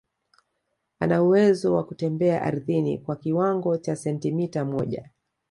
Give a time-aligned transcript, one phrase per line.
[0.99, 5.09] anauwezo wa kutembea ardhini kwa kiwango cha sentimita moja